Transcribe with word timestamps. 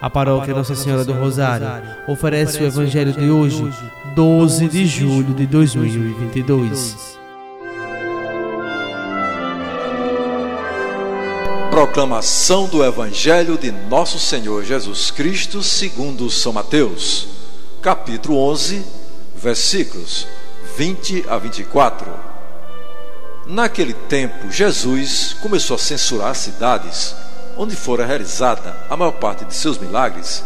A 0.00 0.08
paróquia 0.08 0.54
Nossa 0.54 0.74
Senhora 0.74 1.04
do 1.04 1.12
Rosário 1.12 1.66
oferece 2.08 2.62
o 2.62 2.66
Evangelho 2.66 3.12
de 3.12 3.28
hoje, 3.28 3.70
12 4.14 4.66
de 4.68 4.86
julho 4.86 5.34
de 5.34 5.46
2022. 5.46 7.18
Proclamação 11.70 12.66
do 12.66 12.82
Evangelho 12.82 13.58
de 13.58 13.70
Nosso 13.70 14.18
Senhor 14.18 14.64
Jesus 14.64 15.10
Cristo, 15.10 15.62
segundo 15.62 16.30
São 16.30 16.54
Mateus, 16.54 17.28
capítulo 17.82 18.38
11, 18.38 18.82
versículos 19.36 20.26
20 20.78 21.26
a 21.28 21.36
24. 21.36 22.10
Naquele 23.46 23.92
tempo, 23.92 24.50
Jesus 24.50 25.36
começou 25.42 25.74
a 25.74 25.78
censurar 25.78 26.34
cidades 26.34 27.14
onde 27.60 27.76
fora 27.76 28.06
realizada 28.06 28.74
a 28.88 28.96
maior 28.96 29.12
parte 29.12 29.44
de 29.44 29.54
seus 29.54 29.76
milagres, 29.76 30.42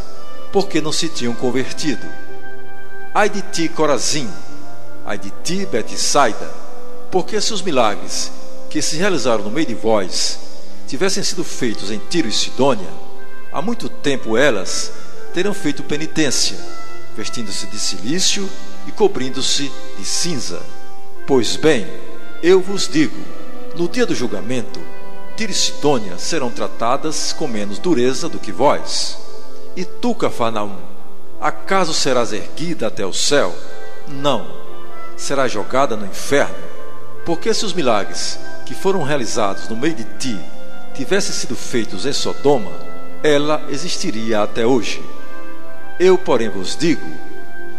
porque 0.52 0.80
não 0.80 0.91
se 0.91 1.09
tinham 1.09 1.32
convertido. 1.32 2.05
Ai 3.14 3.28
de 3.28 3.41
ti, 3.41 3.68
Corazim, 3.68 4.28
ai 5.06 5.16
de 5.16 5.32
ti, 5.45 5.64
Betsaida, 5.64 6.50
porque 7.12 7.41
se 7.41 7.52
os 7.52 7.62
milagres 7.62 8.32
que 8.69 8.82
se 8.82 8.96
realizaram 8.96 9.45
no 9.45 9.50
meio 9.52 9.69
de 9.69 9.77
vós 9.77 10.41
tivessem 10.88 11.22
sido 11.22 11.45
feitos 11.45 11.92
em 11.92 12.00
Tiro 12.10 12.27
e 12.27 12.32
Sidônia, 12.32 12.91
há 13.52 13.62
muito 13.62 13.88
tempo 13.88 14.36
elas 14.36 14.91
teriam 15.33 15.55
feito 15.55 15.84
penitência, 15.84 16.58
vestindo-se 17.16 17.69
de 17.69 17.78
silício 17.78 18.50
e 18.88 18.91
cobrindo-se 18.91 19.70
de 19.96 20.05
cinza. 20.05 20.60
Pois 21.28 21.55
bem, 21.55 21.86
eu 22.42 22.60
vos 22.60 22.88
digo, 22.88 23.16
no 23.77 23.88
dia 23.88 24.05
do 24.05 24.16
julgamento, 24.16 24.80
Tiro 25.36 25.50
e 25.50 25.54
Sidônia 25.54 26.16
serão 26.16 26.48
tratadas 26.48 27.32
com 27.32 27.48
menos 27.48 27.80
dureza 27.80 28.28
do 28.28 28.38
que 28.38 28.52
vós. 28.52 29.18
E 29.74 29.84
tu, 29.84 30.14
Cafarnaum, 30.14 30.76
acaso 31.41 31.92
serás 31.92 32.32
erguida 32.32 32.86
até 32.86 33.04
o 33.04 33.12
céu? 33.12 33.52
Não, 34.06 34.46
serás 35.16 35.50
jogada 35.50 35.96
no 35.96 36.06
inferno. 36.06 36.54
Porque 37.26 37.52
se 37.52 37.64
os 37.64 37.72
milagres 37.72 38.38
que 38.64 38.74
foram 38.74 39.02
realizados 39.02 39.68
no 39.68 39.74
meio 39.74 39.94
de 39.94 40.04
ti 40.18 40.38
tivessem 40.94 41.34
sido 41.34 41.56
feitos 41.56 42.06
em 42.06 42.12
Sodoma, 42.12 42.70
ela 43.20 43.64
existiria 43.70 44.41
até 44.41 44.64
hoje. 44.64 45.02
Eu, 45.98 46.16
porém, 46.16 46.48
vos 46.48 46.76
digo: 46.76 47.06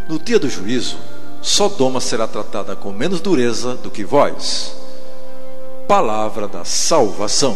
no 0.09 0.19
dia 0.19 0.39
do 0.39 0.49
juízo, 0.49 0.97
Sodoma 1.41 2.01
será 2.01 2.27
tratada 2.27 2.75
com 2.75 2.91
menos 2.91 3.21
dureza 3.21 3.75
do 3.75 3.89
que 3.89 4.03
vós 4.03 4.84
palavra 5.87 6.47
da 6.47 6.65
salvação. 6.65 7.55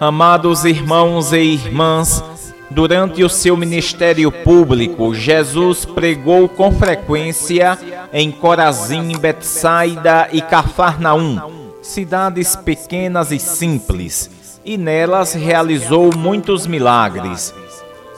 Amados 0.00 0.64
irmãos 0.64 1.32
e 1.32 1.38
irmãs, 1.38 2.22
durante 2.70 3.22
o 3.22 3.28
seu 3.28 3.56
ministério 3.56 4.30
público, 4.32 5.14
Jesus 5.14 5.84
pregou 5.84 6.48
com 6.48 6.72
frequência 6.72 7.78
em 8.12 8.30
Corazim, 8.30 9.16
Betsaida 9.18 10.28
e 10.32 10.40
Cafarnaum, 10.40 11.72
cidades 11.82 12.56
pequenas 12.56 13.30
e 13.30 13.38
simples, 13.38 14.30
e 14.64 14.76
nelas 14.76 15.34
realizou 15.34 16.10
muitos 16.16 16.66
milagres. 16.66 17.54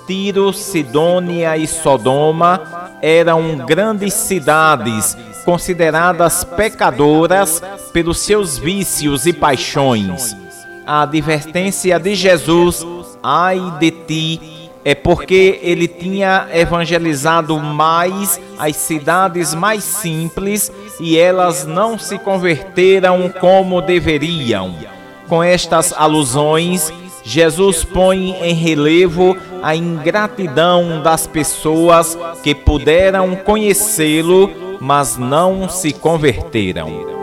Tiro, 0.06 0.52
Sidônia 0.52 1.56
e 1.56 1.66
Sodoma 1.66 2.90
eram 3.02 3.58
grandes 3.58 4.14
cidades 4.14 5.16
consideradas 5.44 6.44
pecadoras 6.44 7.62
pelos 7.92 8.18
seus 8.18 8.58
vícios 8.58 9.26
e 9.26 9.32
paixões. 9.32 10.36
A 10.86 11.02
advertência 11.02 11.98
de 11.98 12.14
Jesus, 12.14 12.86
ai 13.22 13.60
de 13.80 13.90
ti, 13.90 14.70
é 14.84 14.94
porque 14.94 15.58
ele 15.62 15.88
tinha 15.88 16.46
evangelizado 16.52 17.58
mais 17.58 18.40
as 18.56 18.76
cidades 18.76 19.52
mais 19.52 19.82
simples 19.82 20.70
e 21.00 21.18
elas 21.18 21.66
não 21.66 21.98
se 21.98 22.18
converteram 22.18 23.28
como 23.40 23.82
deveriam. 23.82 24.76
Com 25.28 25.42
estas 25.42 25.92
alusões, 25.92 26.92
Jesus 27.24 27.82
põe 27.82 28.30
em 28.40 28.54
relevo 28.54 29.36
a 29.66 29.74
ingratidão 29.74 31.02
das 31.02 31.26
pessoas 31.26 32.16
que 32.40 32.54
puderam 32.54 33.34
conhecê-lo, 33.34 34.48
mas 34.80 35.16
não 35.16 35.68
se 35.68 35.92
converteram. 35.92 37.15